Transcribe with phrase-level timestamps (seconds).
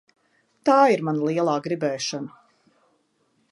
[0.69, 2.35] Tā ir mana lielā gribēšana.